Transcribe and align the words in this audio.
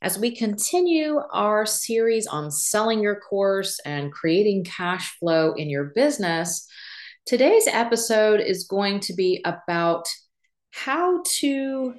As 0.00 0.16
we 0.16 0.30
continue 0.30 1.18
our 1.32 1.66
series 1.66 2.28
on 2.28 2.52
selling 2.52 3.02
your 3.02 3.18
course 3.18 3.80
and 3.84 4.12
creating 4.12 4.62
cash 4.62 5.18
flow 5.18 5.54
in 5.54 5.68
your 5.68 5.86
business, 5.92 6.68
today's 7.26 7.66
episode 7.66 8.40
is 8.40 8.68
going 8.68 9.00
to 9.00 9.12
be 9.12 9.42
about 9.44 10.06
how 10.70 11.20
to 11.40 11.94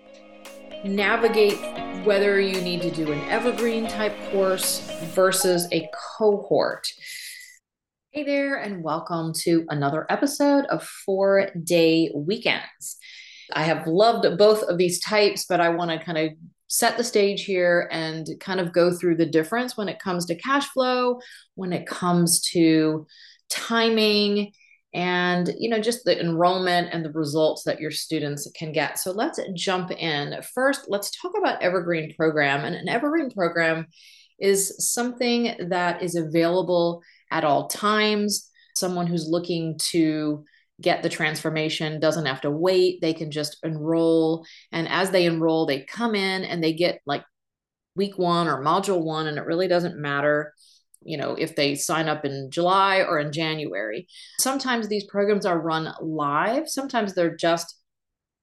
navigate 0.86 1.60
whether 2.06 2.40
you 2.40 2.62
need 2.62 2.82
to 2.84 2.92
do 2.92 3.12
an 3.12 3.20
evergreen 3.30 3.86
type 3.86 4.16
course 4.32 4.80
versus 5.14 5.68
a 5.74 5.90
cohort. 6.18 6.88
Hey 8.12 8.24
there, 8.24 8.56
and 8.56 8.82
welcome 8.82 9.34
to 9.40 9.66
another 9.68 10.06
episode 10.10 10.64
of 10.68 10.84
Four 10.86 11.50
Day 11.62 12.12
Weekends. 12.16 12.98
I 13.54 13.64
have 13.64 13.88
loved 13.88 14.38
both 14.38 14.64
of 14.64 14.78
these 14.78 15.00
types, 15.00 15.46
but 15.48 15.60
I 15.60 15.70
want 15.70 15.92
to 15.92 16.04
kind 16.04 16.18
of 16.18 16.32
set 16.68 16.98
the 16.98 17.04
stage 17.04 17.46
here 17.46 17.90
and 17.92 18.28
kind 18.40 18.60
of 18.60 18.72
go 18.72 18.92
through 18.92 19.16
the 19.16 19.26
difference 19.26 19.76
when 19.76 19.90
it 19.90 20.00
comes 20.00 20.26
to 20.28 20.36
cash 20.36 20.68
flow, 20.68 21.20
when 21.56 21.74
it 21.74 21.88
comes 21.88 22.42
to 22.52 23.08
timing 23.50 24.52
and 24.94 25.54
you 25.60 25.70
know 25.70 25.80
just 25.80 26.04
the 26.04 26.20
enrollment 26.20 26.90
and 26.92 27.06
the 27.06 27.12
results 27.12 27.64
that 27.64 27.80
your 27.80 27.92
students 27.92 28.50
can 28.56 28.72
get. 28.72 28.98
So 28.98 29.12
let's 29.12 29.40
jump 29.54 29.92
in. 29.92 30.42
First 30.54 30.86
let's 30.88 31.12
talk 31.12 31.34
about 31.38 31.62
evergreen 31.62 32.14
program 32.16 32.66
and 32.66 32.76
an 32.76 32.90
evergreen 32.90 33.30
program 33.30 33.88
is 34.40 34.92
something 34.94 35.56
that 35.70 36.02
is 36.02 36.16
available 36.16 37.04
at 37.32 37.44
all 37.44 37.68
times. 37.68 38.50
Someone 38.76 39.08
who's 39.08 39.28
looking 39.28 39.78
to 39.92 40.46
get 40.82 41.04
the 41.04 41.10
transformation, 41.10 42.00
doesn't 42.00 42.26
have 42.26 42.42
to 42.42 42.52
wait. 42.52 43.02
They 43.02 43.14
can 43.14 43.32
just 43.32 43.58
enroll. 43.64 44.46
And 44.72 44.88
as 44.88 45.12
they 45.12 45.26
enroll, 45.26 45.66
they 45.66 45.82
come 45.82 46.16
in 46.16 46.44
and 46.44 46.64
they 46.64 46.74
get 46.74 47.02
like 47.06 47.24
week 47.96 48.18
one 48.18 48.48
or 48.48 48.64
module 48.64 49.04
one, 49.04 49.28
and 49.28 49.38
it 49.38 49.46
really 49.46 49.68
doesn't 49.68 49.98
matter 49.98 50.54
you 51.04 51.18
know 51.18 51.34
if 51.36 51.56
they 51.56 51.76
sign 51.76 52.08
up 52.08 52.26
in 52.26 52.50
july 52.52 52.98
or 52.98 53.20
in 53.20 53.32
january 53.32 54.08
sometimes 54.40 54.88
these 54.88 55.06
programs 55.06 55.46
are 55.46 55.60
run 55.60 55.94
live 56.02 56.68
sometimes 56.68 57.14
they're 57.14 57.36
just 57.36 57.78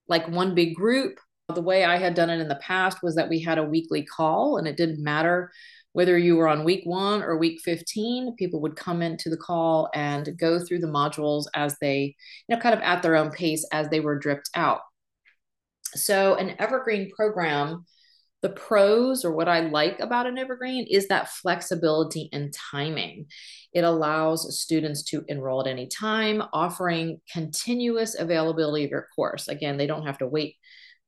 like 0.09 0.29
one 0.29 0.55
big 0.55 0.75
group 0.75 1.19
the 1.55 1.63
way 1.63 1.85
i 1.85 1.97
had 1.97 2.15
done 2.15 2.31
it 2.31 2.41
in 2.41 2.49
the 2.49 2.57
past 2.57 2.99
was 3.03 3.15
that 3.15 3.29
we 3.29 3.41
had 3.41 3.59
a 3.59 3.65
weekly 3.65 4.05
call 4.05 4.57
and 4.57 4.67
it 4.67 4.77
didn't 4.77 5.03
matter 5.03 5.51
whether 5.97 6.19
you 6.19 6.37
were 6.37 6.47
on 6.47 6.63
week 6.63 6.83
one 6.85 7.23
or 7.23 7.39
week 7.39 7.59
15, 7.65 8.37
people 8.37 8.61
would 8.61 8.77
come 8.77 9.01
into 9.01 9.31
the 9.31 9.37
call 9.39 9.89
and 9.95 10.37
go 10.37 10.59
through 10.59 10.79
the 10.79 10.87
modules 10.87 11.47
as 11.55 11.79
they, 11.81 12.15
you 12.47 12.55
know, 12.55 12.61
kind 12.61 12.75
of 12.75 12.83
at 12.83 13.01
their 13.01 13.17
own 13.17 13.31
pace 13.31 13.67
as 13.73 13.89
they 13.89 14.01
were 14.01 14.19
dripped 14.19 14.51
out. 14.55 14.81
So, 15.95 16.35
an 16.35 16.55
evergreen 16.59 17.11
program, 17.17 17.87
the 18.43 18.51
pros 18.51 19.25
or 19.25 19.33
what 19.33 19.49
I 19.49 19.61
like 19.61 19.99
about 19.99 20.27
an 20.27 20.37
evergreen 20.37 20.87
is 20.87 21.09
that 21.09 21.31
flexibility 21.31 22.29
and 22.31 22.53
timing. 22.53 23.29
It 23.73 23.81
allows 23.81 24.61
students 24.61 25.03
to 25.05 25.25
enroll 25.29 25.63
at 25.63 25.67
any 25.67 25.87
time, 25.87 26.43
offering 26.53 27.23
continuous 27.33 28.21
availability 28.21 28.85
of 28.85 28.91
your 28.91 29.09
course. 29.17 29.49
Again, 29.49 29.79
they 29.79 29.87
don't 29.87 30.05
have 30.05 30.19
to 30.19 30.27
wait 30.27 30.57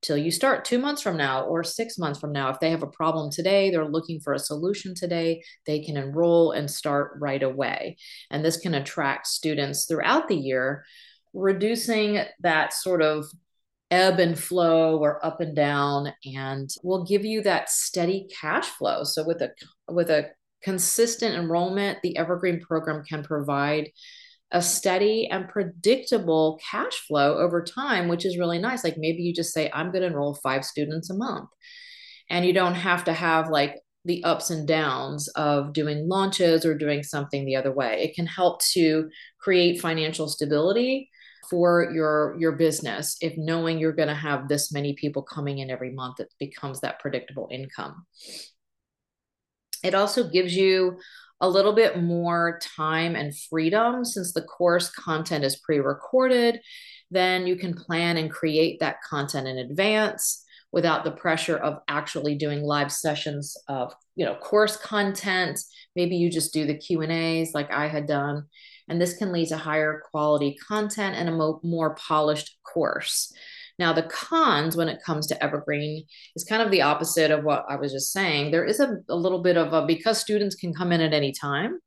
till 0.02 0.16
you 0.16 0.30
start 0.30 0.64
two 0.64 0.78
months 0.78 1.02
from 1.02 1.16
now 1.16 1.44
or 1.44 1.64
six 1.64 1.98
months 1.98 2.20
from 2.20 2.32
now. 2.32 2.50
If 2.50 2.60
they 2.60 2.70
have 2.70 2.82
a 2.82 2.88
problem 2.88 3.30
today, 3.30 3.70
they're 3.70 3.88
looking 3.88 4.20
for 4.20 4.32
a 4.32 4.38
solution 4.38 4.94
today, 4.94 5.42
they 5.66 5.80
can 5.80 5.96
enroll 5.96 6.52
and 6.52 6.70
start 6.70 7.12
right 7.20 7.42
away. 7.42 7.96
And 8.30 8.44
this 8.44 8.58
can 8.58 8.74
attract 8.74 9.26
students 9.26 9.86
throughout 9.86 10.28
the 10.28 10.36
year, 10.36 10.84
reducing 11.32 12.22
that 12.40 12.72
sort 12.72 13.02
of 13.02 13.26
ebb 13.90 14.18
and 14.18 14.38
flow 14.38 14.98
or 14.98 15.24
up 15.24 15.40
and 15.40 15.56
down 15.56 16.12
and 16.24 16.68
will 16.82 17.04
give 17.04 17.24
you 17.24 17.42
that 17.42 17.70
steady 17.70 18.28
cash 18.38 18.66
flow 18.66 19.02
so 19.02 19.24
with 19.24 19.40
a 19.40 19.48
with 19.90 20.10
a 20.10 20.26
consistent 20.62 21.34
enrollment 21.34 21.98
the 22.02 22.14
evergreen 22.18 22.60
program 22.60 23.02
can 23.02 23.22
provide 23.22 23.88
a 24.50 24.62
steady 24.62 25.28
and 25.30 25.48
predictable 25.48 26.58
cash 26.70 27.06
flow 27.06 27.38
over 27.38 27.62
time, 27.62 28.08
which 28.08 28.24
is 28.24 28.38
really 28.38 28.58
nice. 28.58 28.82
Like 28.82 28.96
maybe 28.96 29.22
you 29.22 29.34
just 29.34 29.52
say, 29.52 29.70
I'm 29.72 29.90
going 29.90 30.02
to 30.02 30.08
enroll 30.08 30.34
five 30.34 30.64
students 30.64 31.10
a 31.10 31.14
month. 31.14 31.50
And 32.30 32.46
you 32.46 32.52
don't 32.52 32.74
have 32.74 33.04
to 33.04 33.12
have 33.12 33.50
like 33.50 33.76
the 34.04 34.24
ups 34.24 34.50
and 34.50 34.66
downs 34.66 35.28
of 35.28 35.72
doing 35.72 36.08
launches 36.08 36.64
or 36.64 36.76
doing 36.76 37.02
something 37.02 37.44
the 37.44 37.56
other 37.56 37.72
way. 37.72 38.02
It 38.02 38.14
can 38.14 38.26
help 38.26 38.62
to 38.72 39.10
create 39.38 39.80
financial 39.80 40.28
stability 40.28 41.10
for 41.48 41.90
your 41.92 42.36
your 42.38 42.52
business 42.52 43.16
if 43.20 43.34
knowing 43.36 43.78
you're 43.78 43.92
going 43.92 44.08
to 44.08 44.14
have 44.14 44.48
this 44.48 44.72
many 44.72 44.94
people 44.94 45.22
coming 45.22 45.58
in 45.58 45.70
every 45.70 45.90
month 45.90 46.20
it 46.20 46.32
becomes 46.38 46.80
that 46.80 46.98
predictable 47.00 47.48
income 47.50 48.04
it 49.82 49.94
also 49.94 50.28
gives 50.28 50.54
you 50.54 50.98
a 51.40 51.48
little 51.48 51.72
bit 51.72 52.02
more 52.02 52.58
time 52.76 53.14
and 53.14 53.36
freedom 53.36 54.04
since 54.04 54.32
the 54.32 54.42
course 54.42 54.90
content 54.90 55.44
is 55.44 55.56
pre 55.56 55.78
recorded. 55.78 56.60
Then 57.10 57.46
you 57.46 57.56
can 57.56 57.74
plan 57.74 58.16
and 58.16 58.30
create 58.30 58.80
that 58.80 59.02
content 59.02 59.46
in 59.46 59.58
advance 59.58 60.44
without 60.72 61.04
the 61.04 61.10
pressure 61.10 61.56
of 61.56 61.80
actually 61.88 62.34
doing 62.34 62.62
live 62.62 62.92
sessions 62.92 63.56
of 63.68 63.94
you 64.16 64.24
know 64.24 64.34
course 64.34 64.76
content 64.76 65.58
maybe 65.96 66.16
you 66.16 66.30
just 66.30 66.52
do 66.52 66.66
the 66.66 66.76
q 66.76 67.00
and 67.00 67.12
a's 67.12 67.54
like 67.54 67.70
i 67.70 67.88
had 67.88 68.06
done 68.06 68.44
and 68.88 69.00
this 69.00 69.16
can 69.16 69.32
lead 69.32 69.48
to 69.48 69.56
higher 69.56 70.02
quality 70.10 70.56
content 70.66 71.16
and 71.16 71.28
a 71.28 71.32
mo- 71.32 71.60
more 71.62 71.94
polished 71.94 72.58
course 72.64 73.32
now, 73.78 73.92
the 73.92 74.02
cons 74.02 74.76
when 74.76 74.88
it 74.88 75.02
comes 75.04 75.28
to 75.28 75.42
Evergreen 75.42 76.04
is 76.34 76.42
kind 76.42 76.62
of 76.62 76.70
the 76.70 76.82
opposite 76.82 77.30
of 77.30 77.44
what 77.44 77.64
I 77.68 77.76
was 77.76 77.92
just 77.92 78.12
saying. 78.12 78.50
There 78.50 78.64
is 78.64 78.80
a, 78.80 78.96
a 79.08 79.14
little 79.14 79.40
bit 79.40 79.56
of 79.56 79.72
a 79.72 79.86
because 79.86 80.18
students 80.18 80.56
can 80.56 80.74
come 80.74 80.90
in 80.90 81.00
at 81.00 81.12
any 81.12 81.32
time 81.32 81.78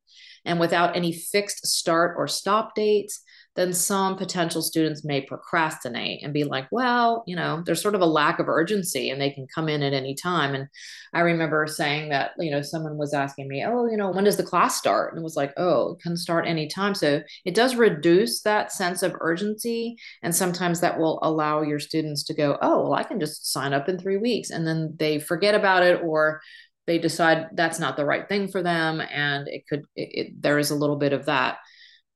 and 0.46 0.59
without 0.59 0.96
any 0.96 1.12
fixed 1.12 1.68
start 1.68 2.16
or 2.18 2.28
stop 2.28 2.75
dates, 2.75 3.22
then 3.56 3.73
some 3.73 4.16
potential 4.16 4.62
students 4.62 5.03
may 5.03 5.22
procrastinate 5.22 6.23
and 6.23 6.34
be 6.34 6.45
like, 6.45 6.67
well, 6.72 7.23
you 7.28 7.35
know, 7.35 7.62
there's 7.66 7.81
sort 7.81 7.95
of 7.95 8.01
a 8.01 8.06
lack 8.06 8.39
of 8.39 8.47
urgency 8.47 9.09
and 9.09 9.19
they 9.19 9.29
can 9.29 9.45
come 9.53 9.67
in 9.67 9.84
at 9.84 9.94
any 9.94 10.16
time. 10.16 10.56
And 10.56 10.67
I 11.13 11.19
remember 11.19 11.67
saying 11.67 12.09
that, 12.09 12.31
you 12.40 12.50
know, 12.50 12.61
someone 12.61 12.97
was 12.97 13.13
asking 13.13 13.50
me, 13.50 13.66
oh, 13.66 13.88
you 13.88 13.97
know, 13.97 14.11
when 14.11 14.23
does 14.23 14.38
the 14.38 14.44
class 14.44 14.78
start? 14.78 15.11
And 15.11 15.19
it 15.19 15.23
was 15.23 15.35
like, 15.35 15.53
oh, 15.57 15.94
it 15.94 16.01
can 16.01 16.16
start 16.16 16.47
anytime. 16.47 16.95
So 16.95 17.22
it 17.44 17.53
does 17.53 17.75
reduce 17.75 18.41
that 18.44 18.72
sense 18.72 19.03
of 19.03 19.16
urgency. 19.19 19.97
And 20.23 20.34
sometimes 20.34 20.79
that 20.79 20.97
will 20.97 21.19
allow 21.22 21.61
your 21.61 21.79
students 21.79 22.23
to 22.25 22.34
go, 22.34 22.57
oh, 22.61 22.84
well, 22.84 22.94
I 22.94 23.03
can 23.03 23.19
just 23.19 23.51
sign 23.51 23.73
up 23.73 23.90
in 23.90 24.00
three 24.00 24.17
weeks. 24.17 24.50
And 24.50 24.66
then 24.66 24.95
they 24.97 25.19
forget 25.19 25.56
about 25.56 25.84
it 25.84 26.01
or 26.01 26.41
they 26.88 27.00
decide 27.00 27.47
that's 27.53 27.79
not 27.79 27.97
the 27.97 28.06
right 28.06 28.29
thing 28.29 28.47
for 28.47 28.63
them. 28.63 29.01
And 29.01 29.50
it 29.50 29.67
could, 29.67 29.81
it, 29.97 30.28
it, 30.28 30.41
there 30.41 30.57
is 30.57 30.72
a 30.72 30.75
little 30.75 30.95
bit 30.95 31.11
of 31.11 31.25
that 31.25 31.57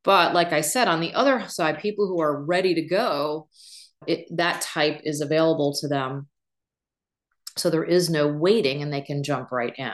but 0.06 0.34
like 0.34 0.54
I 0.54 0.62
said, 0.62 0.88
on 0.88 1.02
the 1.02 1.14
other 1.14 1.48
side, 1.48 1.80
people 1.80 2.08
who 2.08 2.22
are 2.22 2.44
ready 2.46 2.76
to 2.76 2.82
go, 2.84 3.50
it, 4.08 4.28
that 4.38 4.62
type 4.62 5.02
is 5.04 5.20
available 5.20 5.76
to 5.82 5.88
them. 5.88 6.28
So 7.58 7.70
there 7.70 7.84
is 7.84 8.10
no 8.10 8.28
waiting 8.28 8.84
and 8.84 8.94
they 8.94 9.02
can 9.02 9.24
jump 9.24 9.52
right 9.52 9.74
in. 9.78 9.94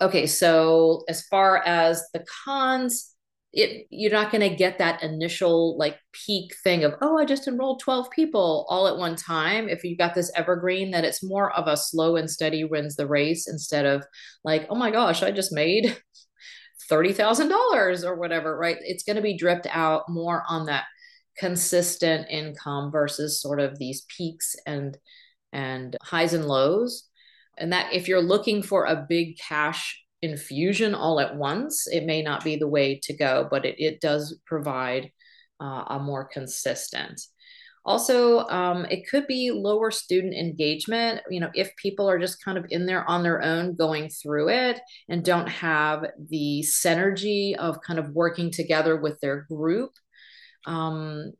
Okay, 0.00 0.26
so 0.26 1.02
as 1.08 1.22
far 1.26 1.62
as 1.66 2.02
the 2.14 2.24
cons, 2.44 3.12
it 3.52 3.86
you're 3.90 4.12
not 4.12 4.30
going 4.30 4.48
to 4.48 4.56
get 4.56 4.78
that 4.78 5.02
initial 5.02 5.76
like 5.76 5.98
peak 6.12 6.54
thing 6.64 6.84
of 6.84 6.94
oh 7.02 7.18
i 7.18 7.24
just 7.26 7.46
enrolled 7.46 7.80
12 7.80 8.10
people 8.10 8.64
all 8.68 8.88
at 8.88 8.96
one 8.96 9.14
time 9.14 9.68
if 9.68 9.84
you've 9.84 9.98
got 9.98 10.14
this 10.14 10.32
evergreen 10.34 10.90
that 10.90 11.04
it's 11.04 11.22
more 11.22 11.52
of 11.52 11.66
a 11.66 11.76
slow 11.76 12.16
and 12.16 12.30
steady 12.30 12.64
wins 12.64 12.96
the 12.96 13.06
race 13.06 13.46
instead 13.46 13.84
of 13.84 14.06
like 14.42 14.66
oh 14.70 14.74
my 14.74 14.90
gosh 14.90 15.22
i 15.22 15.30
just 15.30 15.52
made 15.52 15.94
$30,000 16.90 18.04
or 18.04 18.14
whatever, 18.16 18.56
right? 18.56 18.76
It's 18.80 19.04
going 19.04 19.16
to 19.16 19.22
be 19.22 19.36
dripped 19.36 19.66
out 19.70 20.08
more 20.08 20.42
on 20.48 20.66
that 20.66 20.84
consistent 21.38 22.28
income 22.30 22.90
versus 22.90 23.40
sort 23.40 23.60
of 23.60 23.78
these 23.78 24.04
peaks 24.08 24.54
and 24.66 24.96
and 25.52 25.96
highs 26.02 26.32
and 26.32 26.46
lows. 26.46 27.08
And 27.58 27.72
that 27.72 27.92
if 27.92 28.08
you're 28.08 28.22
looking 28.22 28.62
for 28.62 28.86
a 28.86 29.06
big 29.06 29.36
cash 29.38 30.02
infusion 30.22 30.94
all 30.94 31.20
at 31.20 31.36
once, 31.36 31.86
it 31.86 32.04
may 32.04 32.22
not 32.22 32.44
be 32.44 32.56
the 32.56 32.68
way 32.68 32.98
to 33.02 33.12
go, 33.12 33.46
but 33.50 33.66
it, 33.66 33.74
it 33.78 34.00
does 34.00 34.38
provide 34.46 35.10
uh, 35.60 35.84
a 35.88 35.98
more 35.98 36.24
consistent 36.24 37.20
also 37.84 38.46
um, 38.48 38.84
it 38.86 39.08
could 39.08 39.26
be 39.26 39.50
lower 39.50 39.90
student 39.90 40.34
engagement 40.34 41.20
you 41.30 41.40
know 41.40 41.50
if 41.54 41.74
people 41.76 42.08
are 42.08 42.18
just 42.18 42.44
kind 42.44 42.56
of 42.56 42.66
in 42.70 42.86
there 42.86 43.08
on 43.08 43.22
their 43.22 43.42
own 43.42 43.74
going 43.74 44.08
through 44.08 44.48
it 44.48 44.80
and 45.08 45.24
don't 45.24 45.48
have 45.48 46.04
the 46.30 46.64
synergy 46.66 47.56
of 47.56 47.80
kind 47.82 47.98
of 47.98 48.10
working 48.10 48.50
together 48.50 48.96
with 48.96 49.18
their 49.20 49.42
group 49.42 49.92
um, 50.66 51.32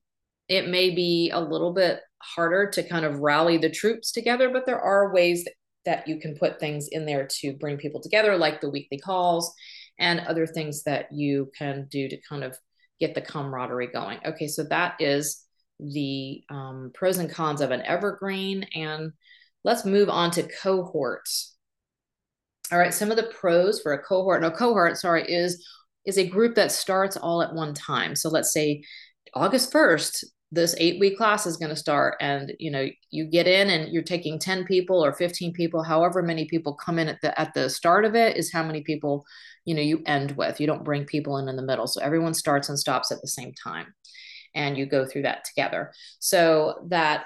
it 0.48 0.68
may 0.68 0.90
be 0.90 1.30
a 1.32 1.40
little 1.40 1.72
bit 1.72 2.00
harder 2.20 2.68
to 2.70 2.82
kind 2.82 3.04
of 3.04 3.20
rally 3.20 3.58
the 3.58 3.70
troops 3.70 4.12
together 4.12 4.50
but 4.50 4.66
there 4.66 4.80
are 4.80 5.12
ways 5.12 5.44
that, 5.44 5.54
that 5.84 6.08
you 6.08 6.18
can 6.18 6.36
put 6.36 6.58
things 6.58 6.88
in 6.90 7.06
there 7.06 7.28
to 7.40 7.54
bring 7.54 7.76
people 7.76 8.00
together 8.00 8.36
like 8.36 8.60
the 8.60 8.70
weekly 8.70 8.98
calls 8.98 9.52
and 9.98 10.20
other 10.20 10.46
things 10.46 10.82
that 10.84 11.06
you 11.12 11.50
can 11.56 11.86
do 11.90 12.08
to 12.08 12.16
kind 12.28 12.44
of 12.44 12.56
get 13.00 13.14
the 13.14 13.20
camaraderie 13.20 13.88
going. 13.88 14.18
Okay 14.24 14.46
so 14.46 14.62
that 14.64 14.94
is 15.00 15.41
the 15.92 16.42
um, 16.50 16.90
pros 16.94 17.18
and 17.18 17.30
cons 17.30 17.60
of 17.60 17.70
an 17.70 17.82
evergreen 17.82 18.64
and 18.74 19.12
let's 19.64 19.84
move 19.84 20.08
on 20.08 20.30
to 20.30 20.48
cohorts 20.62 21.56
All 22.70 22.78
right, 22.78 22.94
some 22.94 23.10
of 23.10 23.16
the 23.16 23.24
pros 23.24 23.80
for 23.80 23.92
a 23.92 24.02
cohort, 24.02 24.42
no 24.42 24.50
cohort, 24.50 24.96
sorry, 24.98 25.24
is 25.30 25.64
is 26.06 26.18
a 26.18 26.26
group 26.26 26.56
that 26.56 26.72
starts 26.72 27.16
all 27.16 27.42
at 27.42 27.54
one 27.54 27.74
time. 27.74 28.16
So 28.16 28.28
let's 28.28 28.52
say 28.52 28.82
August 29.34 29.72
1st, 29.72 30.24
this 30.50 30.74
eight 30.78 31.00
week 31.00 31.16
class 31.16 31.46
is 31.46 31.56
going 31.56 31.70
to 31.70 31.76
start 31.76 32.16
and 32.20 32.52
you 32.58 32.70
know 32.70 32.86
you 33.10 33.24
get 33.24 33.46
in 33.46 33.70
and 33.70 33.90
you're 33.90 34.02
taking 34.02 34.38
10 34.38 34.64
people 34.66 35.02
or 35.02 35.14
15 35.14 35.54
people 35.54 35.82
however 35.82 36.22
many 36.22 36.44
people 36.44 36.74
come 36.74 36.98
in 36.98 37.08
at 37.08 37.18
the 37.22 37.40
at 37.40 37.54
the 37.54 37.70
start 37.70 38.04
of 38.04 38.14
it 38.14 38.36
is 38.36 38.52
how 38.52 38.62
many 38.62 38.82
people 38.82 39.24
you 39.64 39.74
know 39.74 39.80
you 39.80 40.02
end 40.06 40.32
with. 40.32 40.60
You 40.60 40.66
don't 40.66 40.84
bring 40.84 41.04
people 41.04 41.38
in 41.38 41.48
in 41.48 41.56
the 41.56 41.62
middle. 41.62 41.86
So 41.86 42.00
everyone 42.02 42.34
starts 42.34 42.68
and 42.68 42.78
stops 42.78 43.10
at 43.10 43.20
the 43.22 43.28
same 43.28 43.52
time 43.54 43.94
and 44.54 44.76
you 44.76 44.86
go 44.86 45.06
through 45.06 45.22
that 45.22 45.44
together 45.44 45.92
so 46.18 46.86
that 46.88 47.24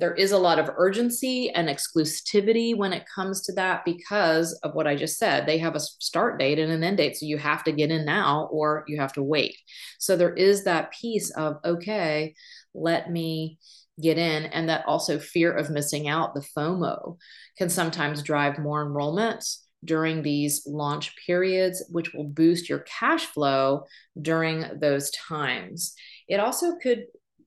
there 0.00 0.14
is 0.14 0.32
a 0.32 0.38
lot 0.38 0.58
of 0.58 0.70
urgency 0.78 1.50
and 1.50 1.68
exclusivity 1.68 2.74
when 2.74 2.92
it 2.92 3.04
comes 3.14 3.42
to 3.42 3.52
that 3.52 3.84
because 3.84 4.54
of 4.62 4.74
what 4.74 4.86
I 4.86 4.96
just 4.96 5.18
said. 5.18 5.44
They 5.44 5.58
have 5.58 5.76
a 5.76 5.80
start 5.80 6.38
date 6.38 6.58
and 6.58 6.72
an 6.72 6.82
end 6.82 6.96
date. 6.96 7.16
So 7.16 7.26
you 7.26 7.36
have 7.36 7.62
to 7.64 7.72
get 7.72 7.90
in 7.90 8.06
now 8.06 8.48
or 8.50 8.84
you 8.88 8.98
have 8.98 9.12
to 9.14 9.22
wait. 9.22 9.56
So 9.98 10.16
there 10.16 10.32
is 10.32 10.64
that 10.64 10.90
piece 10.92 11.30
of, 11.32 11.56
okay, 11.64 12.34
let 12.72 13.10
me 13.10 13.58
get 14.00 14.16
in. 14.16 14.46
And 14.46 14.70
that 14.70 14.86
also 14.86 15.18
fear 15.18 15.52
of 15.52 15.68
missing 15.68 16.08
out, 16.08 16.34
the 16.34 16.46
FOMO, 16.56 17.18
can 17.58 17.68
sometimes 17.68 18.22
drive 18.22 18.58
more 18.58 18.84
enrollments 18.86 19.58
during 19.84 20.22
these 20.22 20.66
launch 20.66 21.14
periods, 21.26 21.84
which 21.90 22.12
will 22.14 22.24
boost 22.24 22.68
your 22.68 22.80
cash 22.80 23.26
flow 23.26 23.84
during 24.20 24.64
those 24.80 25.10
times. 25.10 25.94
It 26.30 26.40
also 26.40 26.76
could 26.82 27.06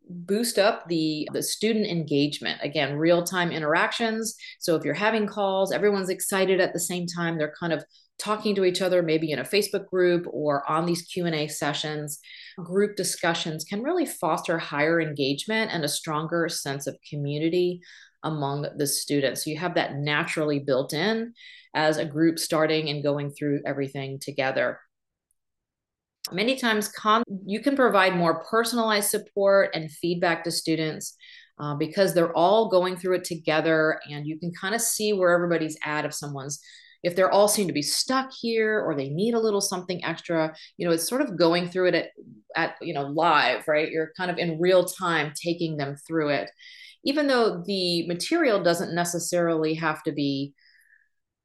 boost 0.10 0.60
up 0.60 0.88
the 0.88 1.28
the 1.34 1.42
student 1.42 1.88
engagement. 1.88 2.60
Again 2.62 2.98
real-time 2.98 3.52
interactions. 3.52 4.36
So 4.60 4.76
if 4.76 4.84
you're 4.84 4.94
having 4.94 5.26
calls 5.28 5.72
everyone's 5.72 6.10
excited 6.10 6.60
at 6.60 6.74
the 6.74 6.80
same 6.80 7.08
time. 7.08 7.38
They're 7.38 7.56
kind 7.60 7.74
of 7.74 7.84
talking 8.20 8.54
to 8.56 8.66
each 8.66 8.82
other 8.82 9.02
maybe 9.02 9.32
in 9.32 9.40
a 9.40 9.44
facebook 9.44 9.88
group 9.88 10.26
or 10.32 10.70
on 10.70 10.86
these 10.86 11.02
q&a 11.04 11.48
sessions. 11.48 12.20
Group 12.58 12.96
discussions 12.96 13.64
can 13.64 13.82
really 13.82 14.06
foster 14.06 14.60
higher 14.60 15.02
engagement 15.02 15.72
and 15.74 15.84
a 15.84 15.90
stronger 15.90 16.48
sense 16.48 16.86
of 16.86 16.98
community 17.10 17.82
among 18.24 18.68
the 18.78 18.88
students. 18.88 19.44
So 19.44 19.50
you 19.50 19.58
have 19.58 19.76
that 19.76 19.96
naturally 19.96 20.60
built 20.60 20.94
in 20.94 21.34
as 21.74 21.98
a 21.98 22.06
group 22.06 22.40
starting 22.40 22.90
and 22.90 23.04
going 23.04 23.32
through 23.32 23.62
everything 23.66 24.20
together 24.20 24.80
Many 26.32 26.56
times, 26.56 26.88
con- 26.88 27.24
you 27.46 27.60
can 27.60 27.76
provide 27.76 28.16
more 28.16 28.44
personalized 28.46 29.10
support 29.10 29.72
and 29.74 29.92
feedback 29.92 30.44
to 30.44 30.52
students 30.52 31.16
uh, 31.60 31.76
because 31.76 32.14
they're 32.14 32.36
all 32.36 32.70
going 32.70 32.96
through 32.96 33.16
it 33.16 33.26
together, 33.26 34.00
and 34.10 34.26
you 34.26 34.40
can 34.40 34.52
kind 34.60 34.74
of 34.74 34.82
see 34.82 35.14
where 35.14 35.32
everybody's 35.32 35.78
at. 35.84 36.06
If 36.06 36.14
someone's 36.14 36.60
if 37.04 37.18
they're 37.18 37.32
all 37.32 37.50
seem 37.50 37.68
to 37.68 37.74
be 37.74 37.82
stuck 37.82 38.32
here 38.32 38.82
or 38.82 38.96
they 38.96 39.10
need 39.10 39.34
a 39.34 39.40
little 39.40 39.62
something 39.62 40.04
extra 40.04 40.56
you 40.78 40.88
know 40.88 40.94
it's 40.94 41.08
sort 41.08 41.22
of 41.22 41.38
going 41.38 41.68
through 41.68 41.90
it 41.90 41.96
at, 41.96 42.08
at 42.56 42.76
you 42.82 42.94
know 42.94 43.04
live 43.04 43.68
right 43.68 43.92
you're 43.92 44.12
kind 44.18 44.32
of 44.32 44.38
in 44.38 44.60
real 44.60 44.86
time 44.86 45.34
taking 45.36 45.78
them 45.78 45.96
through 46.08 46.30
it 46.30 46.50
even 47.06 47.28
though 47.28 47.62
the 47.66 48.08
material 48.08 48.64
doesn't 48.64 48.96
necessarily 48.96 49.74
have 49.74 50.02
to 50.04 50.12
be 50.12 50.54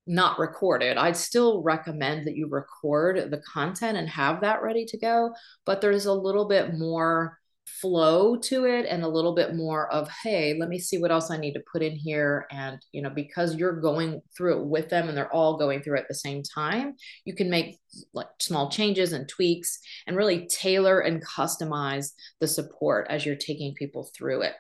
not 0.09 0.39
recorded. 0.39 0.97
I'd 0.97 1.17
still 1.17 1.63
recommend 1.63 2.27
that 2.27 2.37
you 2.37 2.49
record 2.49 3.31
the 3.31 3.43
content 3.53 3.99
and 3.99 4.09
have 4.09 4.41
that 4.41 4.63
ready 4.63 4.85
to 4.87 4.99
go, 4.99 5.35
but 5.67 5.81
there's 5.81 6.07
a 6.07 6.13
little 6.13 6.49
bit 6.49 6.75
more 6.77 7.39
flow 7.81 8.37
to 8.37 8.65
it 8.65 8.87
and 8.87 9.05
a 9.05 9.09
little 9.09 9.35
bit 9.35 9.55
more 9.55 9.93
of 9.93 10.09
hey 10.23 10.57
let 10.59 10.71
me 10.71 10.79
see 10.79 10.99
what 10.99 11.11
else 11.11 11.31
i 11.31 11.37
need 11.37 11.53
to 11.53 11.63
put 11.71 11.83
in 11.83 11.95
here 11.95 12.47
and 12.51 12.79
you 12.93 13.03
know 13.03 13.11
because 13.11 13.57
you're 13.57 13.81
going 13.81 14.21
through 14.37 14.59
it 14.59 14.67
with 14.67 14.89
them 14.89 15.09
and 15.09 15.17
they're 15.17 15.33
all 15.33 15.59
going 15.59 15.83
through 15.83 15.97
it 15.97 16.01
at 16.01 16.09
the 16.09 16.15
same 16.15 16.43
time 16.43 16.95
you 17.25 17.35
can 17.35 17.51
make 17.51 17.79
like 18.15 18.27
small 18.41 18.71
changes 18.71 19.13
and 19.13 19.29
tweaks 19.29 19.79
and 20.07 20.17
really 20.17 20.47
tailor 20.47 21.01
and 21.01 21.25
customize 21.25 22.13
the 22.41 22.49
support 22.49 23.07
as 23.11 23.27
you're 23.27 23.37
taking 23.37 23.75
people 23.75 24.11
through 24.17 24.41
it 24.41 24.55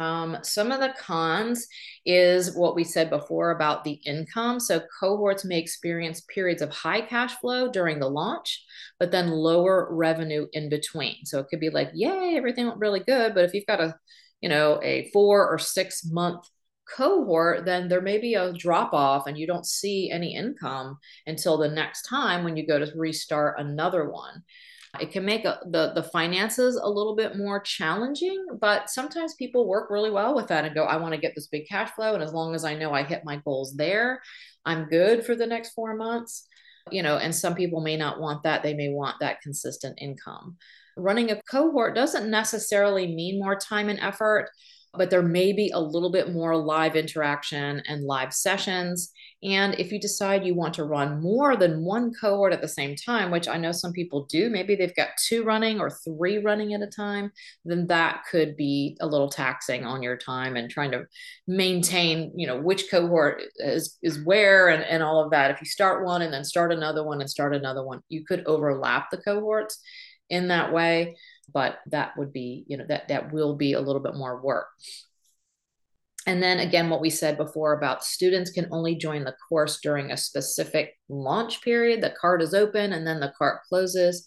um, 0.00 0.38
some 0.42 0.72
of 0.72 0.80
the 0.80 0.94
cons 0.98 1.66
is 2.04 2.56
what 2.56 2.74
we 2.74 2.84
said 2.84 3.10
before 3.10 3.52
about 3.52 3.84
the 3.84 3.98
income. 4.04 4.60
So 4.60 4.82
cohorts 5.00 5.44
may 5.44 5.58
experience 5.58 6.22
periods 6.22 6.62
of 6.62 6.70
high 6.70 7.00
cash 7.00 7.34
flow 7.36 7.70
during 7.70 7.98
the 7.98 8.08
launch, 8.08 8.64
but 8.98 9.10
then 9.10 9.30
lower 9.30 9.88
revenue 9.90 10.46
in 10.52 10.68
between. 10.68 11.24
So 11.24 11.38
it 11.38 11.46
could 11.48 11.60
be 11.60 11.70
like, 11.70 11.90
yay, 11.94 12.34
everything 12.36 12.66
went 12.66 12.78
really 12.78 13.00
good. 13.00 13.34
But 13.34 13.44
if 13.44 13.54
you've 13.54 13.66
got 13.66 13.80
a, 13.80 13.96
you 14.40 14.48
know, 14.48 14.80
a 14.82 15.10
four 15.12 15.48
or 15.48 15.58
six 15.58 16.04
month 16.04 16.46
cohort, 16.96 17.64
then 17.64 17.88
there 17.88 18.00
may 18.00 18.18
be 18.18 18.34
a 18.34 18.52
drop 18.52 18.92
off 18.92 19.26
and 19.26 19.38
you 19.38 19.46
don't 19.46 19.66
see 19.66 20.10
any 20.10 20.34
income 20.34 20.98
until 21.26 21.56
the 21.56 21.68
next 21.68 22.02
time 22.02 22.44
when 22.44 22.56
you 22.56 22.66
go 22.66 22.78
to 22.78 22.92
restart 22.96 23.58
another 23.58 24.10
one. 24.10 24.42
It 25.00 25.10
can 25.10 25.24
make 25.24 25.44
a, 25.44 25.58
the 25.70 25.92
the 25.94 26.02
finances 26.02 26.76
a 26.76 26.88
little 26.88 27.16
bit 27.16 27.36
more 27.36 27.60
challenging, 27.60 28.46
but 28.60 28.90
sometimes 28.90 29.34
people 29.34 29.66
work 29.68 29.90
really 29.90 30.10
well 30.10 30.34
with 30.34 30.48
that 30.48 30.64
and 30.64 30.74
go, 30.74 30.84
I 30.84 30.96
want 30.96 31.14
to 31.14 31.20
get 31.20 31.34
this 31.34 31.48
big 31.48 31.68
cash 31.68 31.90
flow, 31.90 32.14
and 32.14 32.22
as 32.22 32.32
long 32.32 32.54
as 32.54 32.64
I 32.64 32.74
know 32.74 32.92
I 32.92 33.02
hit 33.02 33.22
my 33.24 33.36
goals 33.44 33.74
there, 33.76 34.20
I'm 34.64 34.88
good 34.88 35.24
for 35.24 35.34
the 35.34 35.46
next 35.46 35.72
four 35.72 35.96
months. 35.96 36.46
You 36.90 37.02
know, 37.02 37.16
and 37.16 37.34
some 37.34 37.54
people 37.54 37.80
may 37.80 37.96
not 37.96 38.20
want 38.20 38.42
that; 38.44 38.62
they 38.62 38.74
may 38.74 38.90
want 38.90 39.16
that 39.20 39.40
consistent 39.40 39.98
income. 40.00 40.56
Running 40.96 41.30
a 41.30 41.40
cohort 41.50 41.94
doesn't 41.94 42.30
necessarily 42.30 43.06
mean 43.14 43.40
more 43.40 43.56
time 43.56 43.88
and 43.88 43.98
effort 44.00 44.50
but 44.96 45.10
there 45.10 45.22
may 45.22 45.52
be 45.52 45.70
a 45.70 45.80
little 45.80 46.10
bit 46.10 46.32
more 46.32 46.56
live 46.56 46.96
interaction 46.96 47.82
and 47.86 48.04
live 48.04 48.32
sessions. 48.32 49.12
And 49.42 49.74
if 49.78 49.92
you 49.92 50.00
decide 50.00 50.46
you 50.46 50.54
want 50.54 50.74
to 50.74 50.84
run 50.84 51.20
more 51.20 51.56
than 51.56 51.84
one 51.84 52.12
cohort 52.18 52.52
at 52.52 52.62
the 52.62 52.68
same 52.68 52.96
time, 52.96 53.30
which 53.30 53.46
I 53.46 53.58
know 53.58 53.72
some 53.72 53.92
people 53.92 54.24
do, 54.24 54.48
maybe 54.48 54.74
they've 54.74 54.94
got 54.94 55.08
two 55.28 55.44
running 55.44 55.80
or 55.80 55.90
three 55.90 56.38
running 56.38 56.72
at 56.72 56.82
a 56.82 56.86
time, 56.86 57.30
then 57.64 57.86
that 57.88 58.22
could 58.30 58.56
be 58.56 58.96
a 59.00 59.06
little 59.06 59.28
taxing 59.28 59.84
on 59.84 60.02
your 60.02 60.16
time 60.16 60.56
and 60.56 60.70
trying 60.70 60.92
to 60.92 61.04
maintain, 61.46 62.32
you 62.34 62.46
know, 62.46 62.60
which 62.60 62.90
cohort 62.90 63.42
is, 63.58 63.98
is 64.02 64.24
where 64.24 64.68
and, 64.68 64.82
and 64.84 65.02
all 65.02 65.22
of 65.22 65.30
that. 65.32 65.50
If 65.50 65.60
you 65.60 65.66
start 65.66 66.04
one 66.04 66.22
and 66.22 66.32
then 66.32 66.44
start 66.44 66.72
another 66.72 67.04
one 67.04 67.20
and 67.20 67.28
start 67.28 67.54
another 67.54 67.84
one, 67.84 68.00
you 68.08 68.24
could 68.24 68.44
overlap 68.46 69.10
the 69.10 69.18
cohorts 69.18 69.78
in 70.30 70.48
that 70.48 70.72
way 70.72 71.16
but 71.52 71.78
that 71.86 72.16
would 72.16 72.32
be 72.32 72.64
you 72.66 72.76
know 72.76 72.84
that 72.88 73.08
that 73.08 73.32
will 73.32 73.56
be 73.56 73.72
a 73.72 73.80
little 73.80 74.02
bit 74.02 74.14
more 74.14 74.40
work. 74.40 74.66
And 76.26 76.42
then 76.42 76.58
again 76.58 76.90
what 76.90 77.00
we 77.00 77.10
said 77.10 77.36
before 77.36 77.74
about 77.74 78.04
students 78.04 78.50
can 78.50 78.68
only 78.70 78.94
join 78.94 79.24
the 79.24 79.36
course 79.48 79.80
during 79.82 80.10
a 80.10 80.16
specific 80.16 80.94
launch 81.08 81.62
period. 81.62 82.02
The 82.02 82.14
cart 82.20 82.42
is 82.42 82.54
open 82.54 82.92
and 82.92 83.06
then 83.06 83.20
the 83.20 83.32
cart 83.36 83.60
closes 83.68 84.26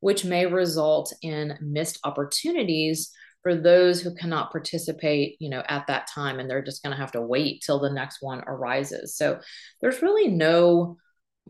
which 0.00 0.24
may 0.24 0.46
result 0.46 1.12
in 1.22 1.58
missed 1.60 1.98
opportunities 2.04 3.10
for 3.42 3.54
those 3.54 4.00
who 4.00 4.14
cannot 4.14 4.50
participate 4.52 5.36
you 5.40 5.48
know 5.48 5.62
at 5.68 5.86
that 5.86 6.08
time 6.12 6.38
and 6.38 6.48
they're 6.50 6.62
just 6.62 6.82
going 6.82 6.94
to 6.94 7.00
have 7.00 7.12
to 7.12 7.22
wait 7.22 7.62
till 7.64 7.78
the 7.78 7.90
next 7.90 8.18
one 8.20 8.42
arises. 8.46 9.16
So 9.16 9.40
there's 9.80 10.02
really 10.02 10.28
no 10.28 10.96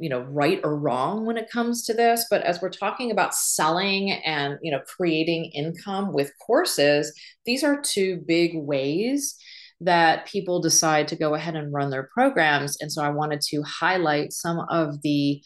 you 0.00 0.08
know 0.08 0.20
right 0.20 0.60
or 0.64 0.76
wrong 0.78 1.26
when 1.26 1.36
it 1.36 1.50
comes 1.50 1.84
to 1.84 1.94
this 1.94 2.26
but 2.30 2.42
as 2.42 2.60
we're 2.60 2.70
talking 2.70 3.10
about 3.10 3.34
selling 3.34 4.12
and 4.12 4.58
you 4.62 4.70
know 4.70 4.80
creating 4.86 5.46
income 5.54 6.12
with 6.12 6.32
courses 6.44 7.12
these 7.46 7.64
are 7.64 7.80
two 7.80 8.22
big 8.26 8.52
ways 8.54 9.36
that 9.80 10.26
people 10.26 10.60
decide 10.60 11.06
to 11.06 11.16
go 11.16 11.34
ahead 11.34 11.54
and 11.54 11.72
run 11.72 11.90
their 11.90 12.08
programs 12.12 12.76
and 12.80 12.90
so 12.90 13.02
i 13.02 13.08
wanted 13.08 13.40
to 13.40 13.62
highlight 13.62 14.32
some 14.32 14.60
of 14.70 15.00
the 15.02 15.40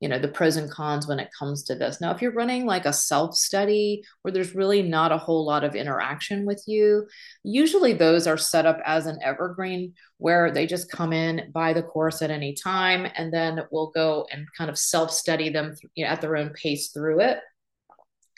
you 0.00 0.08
know 0.08 0.18
the 0.18 0.28
pros 0.28 0.56
and 0.56 0.70
cons 0.70 1.06
when 1.06 1.18
it 1.18 1.30
comes 1.38 1.62
to 1.64 1.74
this. 1.74 2.00
Now 2.00 2.12
if 2.12 2.20
you're 2.20 2.32
running 2.32 2.66
like 2.66 2.84
a 2.84 2.92
self 2.92 3.34
study 3.34 4.04
where 4.22 4.32
there's 4.32 4.54
really 4.54 4.82
not 4.82 5.12
a 5.12 5.18
whole 5.18 5.44
lot 5.44 5.64
of 5.64 5.74
interaction 5.74 6.44
with 6.44 6.62
you 6.66 7.06
usually 7.42 7.92
those 7.92 8.26
are 8.26 8.36
set 8.36 8.66
up 8.66 8.80
as 8.84 9.06
an 9.06 9.18
evergreen 9.22 9.94
where 10.18 10.50
they 10.50 10.66
just 10.66 10.90
come 10.90 11.12
in 11.12 11.50
buy 11.52 11.72
the 11.72 11.82
course 11.82 12.22
at 12.22 12.30
any 12.30 12.52
time 12.52 13.06
and 13.16 13.32
then 13.32 13.60
we'll 13.70 13.90
go 13.90 14.26
and 14.32 14.46
kind 14.56 14.70
of 14.70 14.78
self 14.78 15.10
study 15.10 15.48
them 15.48 15.74
you 15.94 16.04
know, 16.04 16.10
at 16.10 16.20
their 16.20 16.36
own 16.36 16.50
pace 16.50 16.88
through 16.88 17.20
it. 17.20 17.38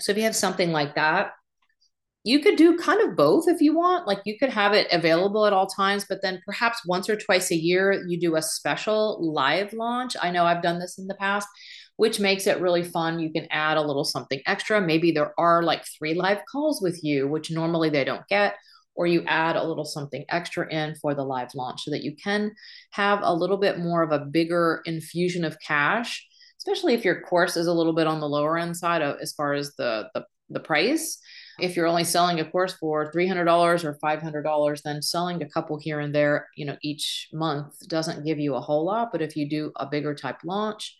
So 0.00 0.12
if 0.12 0.18
you 0.18 0.24
have 0.24 0.36
something 0.36 0.70
like 0.70 0.94
that 0.94 1.32
you 2.28 2.40
could 2.40 2.56
do 2.56 2.76
kind 2.76 3.00
of 3.00 3.16
both 3.16 3.48
if 3.48 3.62
you 3.62 3.74
want. 3.74 4.06
Like 4.06 4.20
you 4.26 4.38
could 4.38 4.50
have 4.50 4.74
it 4.74 4.86
available 4.92 5.46
at 5.46 5.54
all 5.54 5.66
times, 5.66 6.04
but 6.06 6.20
then 6.20 6.42
perhaps 6.44 6.84
once 6.84 7.08
or 7.08 7.16
twice 7.16 7.50
a 7.50 7.56
year, 7.56 8.04
you 8.06 8.20
do 8.20 8.36
a 8.36 8.42
special 8.42 9.32
live 9.32 9.72
launch. 9.72 10.14
I 10.20 10.30
know 10.30 10.44
I've 10.44 10.62
done 10.62 10.78
this 10.78 10.98
in 10.98 11.06
the 11.06 11.14
past, 11.14 11.48
which 11.96 12.20
makes 12.20 12.46
it 12.46 12.60
really 12.60 12.84
fun. 12.84 13.18
You 13.18 13.32
can 13.32 13.46
add 13.50 13.78
a 13.78 13.82
little 13.82 14.04
something 14.04 14.42
extra. 14.46 14.78
Maybe 14.78 15.10
there 15.10 15.32
are 15.40 15.62
like 15.62 15.86
three 15.86 16.12
live 16.12 16.42
calls 16.52 16.82
with 16.82 17.02
you, 17.02 17.26
which 17.26 17.50
normally 17.50 17.88
they 17.88 18.04
don't 18.04 18.28
get. 18.28 18.56
Or 18.94 19.06
you 19.06 19.24
add 19.26 19.56
a 19.56 19.66
little 19.66 19.86
something 19.86 20.26
extra 20.28 20.70
in 20.70 20.96
for 20.96 21.14
the 21.14 21.24
live 21.24 21.54
launch 21.54 21.84
so 21.84 21.92
that 21.92 22.04
you 22.04 22.14
can 22.22 22.52
have 22.90 23.20
a 23.22 23.32
little 23.32 23.56
bit 23.56 23.78
more 23.78 24.02
of 24.02 24.12
a 24.12 24.26
bigger 24.26 24.82
infusion 24.84 25.46
of 25.46 25.56
cash, 25.66 26.26
especially 26.58 26.92
if 26.92 27.06
your 27.06 27.22
course 27.22 27.56
is 27.56 27.68
a 27.68 27.72
little 27.72 27.94
bit 27.94 28.06
on 28.06 28.20
the 28.20 28.28
lower 28.28 28.58
end 28.58 28.76
side 28.76 29.00
of, 29.00 29.16
as 29.22 29.32
far 29.32 29.54
as 29.54 29.74
the, 29.76 30.10
the, 30.12 30.26
the 30.50 30.60
price 30.60 31.18
if 31.58 31.76
you're 31.76 31.86
only 31.86 32.04
selling 32.04 32.40
a 32.40 32.44
course 32.44 32.74
for 32.74 33.10
$300 33.12 33.84
or 33.84 33.98
$500 34.02 34.82
then 34.82 35.02
selling 35.02 35.42
a 35.42 35.48
couple 35.48 35.78
here 35.78 36.00
and 36.00 36.14
there 36.14 36.48
you 36.56 36.64
know 36.64 36.76
each 36.82 37.28
month 37.32 37.86
doesn't 37.88 38.24
give 38.24 38.38
you 38.38 38.54
a 38.54 38.60
whole 38.60 38.84
lot 38.84 39.10
but 39.12 39.22
if 39.22 39.36
you 39.36 39.48
do 39.48 39.72
a 39.76 39.86
bigger 39.86 40.14
type 40.14 40.38
launch 40.44 40.96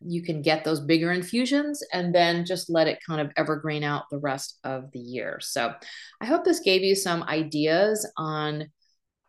you 0.00 0.22
can 0.22 0.42
get 0.42 0.64
those 0.64 0.80
bigger 0.80 1.12
infusions 1.12 1.82
and 1.92 2.14
then 2.14 2.44
just 2.46 2.70
let 2.70 2.86
it 2.86 3.02
kind 3.04 3.20
of 3.20 3.32
evergreen 3.36 3.82
out 3.82 4.04
the 4.10 4.18
rest 4.18 4.58
of 4.64 4.90
the 4.92 4.98
year. 5.00 5.38
So 5.40 5.72
i 6.20 6.24
hope 6.24 6.44
this 6.44 6.60
gave 6.60 6.82
you 6.82 6.94
some 6.94 7.24
ideas 7.24 8.08
on 8.16 8.68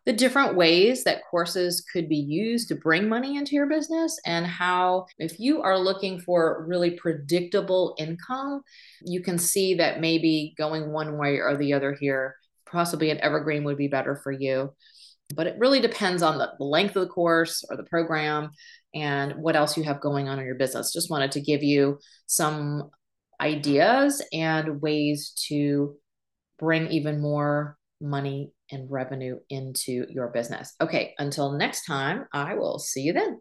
the 0.06 0.12
different 0.12 0.56
ways 0.56 1.04
that 1.04 1.22
courses 1.30 1.84
could 1.92 2.08
be 2.08 2.16
used 2.16 2.68
to 2.68 2.74
bring 2.74 3.08
money 3.08 3.36
into 3.36 3.54
your 3.54 3.68
business 3.68 4.18
and 4.24 4.46
how 4.46 5.06
if 5.18 5.38
you 5.38 5.60
are 5.62 5.78
looking 5.78 6.18
for 6.20 6.64
really 6.66 6.92
predictable 6.92 7.94
income 7.98 8.62
you 9.02 9.22
can 9.22 9.38
see 9.38 9.74
that 9.74 10.00
maybe 10.00 10.54
going 10.56 10.90
one 10.90 11.18
way 11.18 11.36
or 11.38 11.56
the 11.56 11.72
other 11.72 11.96
here 12.00 12.34
possibly 12.70 13.10
an 13.10 13.20
evergreen 13.20 13.64
would 13.64 13.76
be 13.76 13.88
better 13.88 14.16
for 14.16 14.32
you. 14.32 14.72
But 15.34 15.46
it 15.46 15.58
really 15.58 15.80
depends 15.80 16.22
on 16.22 16.38
the, 16.38 16.52
length 16.58 16.96
of 16.96 17.02
the 17.02 17.12
course 17.12 17.64
or 17.68 17.76
the 17.76 17.84
program 17.84 18.50
and 18.94 19.34
what 19.36 19.56
else 19.56 19.76
you 19.76 19.84
have 19.84 20.00
going 20.00 20.28
on 20.28 20.38
in 20.38 20.44
your 20.44 20.56
business. 20.56 20.92
Just 20.92 21.10
wanted 21.10 21.32
to 21.32 21.40
give 21.40 21.62
you 21.62 21.98
some 22.26 22.90
ideas 23.40 24.22
and 24.32 24.80
ways 24.80 25.32
to 25.48 25.96
bring 26.58 26.88
even 26.88 27.20
more 27.20 27.76
money 28.00 28.52
and 28.70 28.90
revenue 28.90 29.38
into 29.48 30.06
your 30.08 30.28
business. 30.28 30.74
Okay, 30.80 31.14
until 31.18 31.52
next 31.52 31.84
time, 31.84 32.26
I 32.32 32.54
will 32.54 32.78
see 32.78 33.02
you 33.02 33.12
then. 33.12 33.40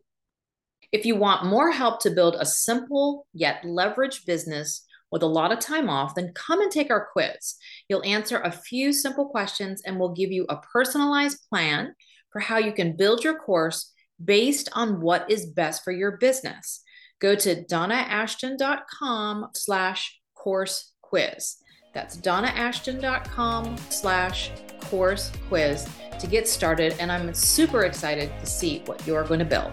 If 0.91 1.05
you 1.05 1.15
want 1.15 1.45
more 1.45 1.71
help 1.71 2.01
to 2.01 2.11
build 2.11 2.35
a 2.37 2.45
simple 2.45 3.27
yet 3.33 3.63
leveraged 3.63 4.25
business 4.25 4.85
with 5.11 5.23
a 5.23 5.27
lot 5.27 5.51
of 5.51 5.59
time 5.59 5.89
off, 5.89 6.15
then 6.15 6.33
come 6.33 6.61
and 6.61 6.71
take 6.71 6.89
our 6.89 7.07
quiz. 7.11 7.55
You'll 7.87 8.03
answer 8.03 8.39
a 8.39 8.51
few 8.51 8.93
simple 8.93 9.27
questions 9.29 9.81
and 9.85 9.99
we'll 9.99 10.13
give 10.13 10.31
you 10.31 10.45
a 10.49 10.57
personalized 10.57 11.39
plan 11.49 11.93
for 12.31 12.39
how 12.39 12.57
you 12.57 12.71
can 12.71 12.95
build 12.95 13.23
your 13.23 13.37
course 13.37 13.91
based 14.23 14.69
on 14.73 15.01
what 15.01 15.29
is 15.31 15.45
best 15.45 15.83
for 15.83 15.91
your 15.91 16.17
business. 16.17 16.81
Go 17.19 17.35
to 17.35 17.63
donnaashton.com 17.63 19.49
slash 19.53 20.19
course 20.35 20.91
quiz. 21.01 21.57
That's 21.93 22.17
donnaashton.com 22.17 23.77
slash 23.89 24.51
course 24.81 25.31
quiz 25.48 25.88
to 26.19 26.27
get 26.27 26.48
started. 26.48 26.96
And 27.00 27.12
I'm 27.12 27.34
super 27.34 27.84
excited 27.84 28.31
to 28.39 28.46
see 28.46 28.81
what 28.86 29.05
you're 29.08 29.24
going 29.24 29.39
to 29.39 29.46
build. 29.46 29.72